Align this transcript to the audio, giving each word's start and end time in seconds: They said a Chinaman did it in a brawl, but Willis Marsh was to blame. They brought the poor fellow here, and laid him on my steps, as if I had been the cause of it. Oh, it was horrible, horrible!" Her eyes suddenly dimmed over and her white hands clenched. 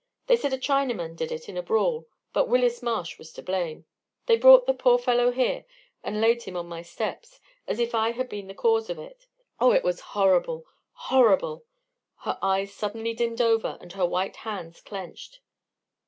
They 0.25 0.35
said 0.35 0.51
a 0.51 0.57
Chinaman 0.57 1.15
did 1.15 1.31
it 1.31 1.47
in 1.47 1.57
a 1.57 1.61
brawl, 1.61 2.07
but 2.33 2.47
Willis 2.49 2.81
Marsh 2.81 3.19
was 3.19 3.31
to 3.33 3.43
blame. 3.43 3.85
They 4.25 4.35
brought 4.35 4.65
the 4.65 4.73
poor 4.73 4.97
fellow 4.97 5.29
here, 5.29 5.63
and 6.03 6.19
laid 6.19 6.41
him 6.41 6.57
on 6.57 6.65
my 6.65 6.81
steps, 6.81 7.39
as 7.67 7.77
if 7.77 7.93
I 7.93 8.09
had 8.09 8.27
been 8.27 8.47
the 8.47 8.55
cause 8.55 8.89
of 8.89 8.97
it. 8.97 9.27
Oh, 9.59 9.69
it 9.73 9.83
was 9.83 9.99
horrible, 9.99 10.65
horrible!" 10.91 11.65
Her 12.23 12.39
eyes 12.41 12.73
suddenly 12.73 13.13
dimmed 13.13 13.41
over 13.41 13.77
and 13.79 13.93
her 13.93 14.03
white 14.07 14.37
hands 14.37 14.81
clenched. 14.81 15.39